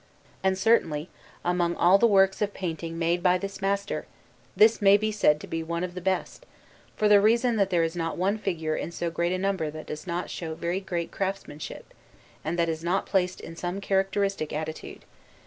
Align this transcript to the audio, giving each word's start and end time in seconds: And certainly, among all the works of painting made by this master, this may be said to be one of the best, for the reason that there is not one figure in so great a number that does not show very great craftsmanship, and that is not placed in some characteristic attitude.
And 0.43 0.57
certainly, 0.57 1.09
among 1.45 1.75
all 1.75 1.99
the 1.99 2.07
works 2.07 2.41
of 2.41 2.55
painting 2.55 2.97
made 2.97 3.21
by 3.21 3.37
this 3.37 3.61
master, 3.61 4.07
this 4.55 4.81
may 4.81 4.97
be 4.97 5.11
said 5.11 5.39
to 5.41 5.45
be 5.45 5.61
one 5.61 5.83
of 5.83 5.93
the 5.93 6.01
best, 6.01 6.47
for 6.97 7.07
the 7.07 7.21
reason 7.21 7.55
that 7.57 7.69
there 7.69 7.83
is 7.83 7.95
not 7.95 8.17
one 8.17 8.39
figure 8.39 8.75
in 8.75 8.91
so 8.91 9.11
great 9.11 9.31
a 9.31 9.37
number 9.37 9.69
that 9.69 9.85
does 9.85 10.07
not 10.07 10.31
show 10.31 10.55
very 10.55 10.79
great 10.79 11.11
craftsmanship, 11.11 11.93
and 12.43 12.57
that 12.57 12.67
is 12.67 12.83
not 12.83 13.05
placed 13.05 13.39
in 13.41 13.55
some 13.55 13.79
characteristic 13.79 14.51
attitude. 14.51 15.05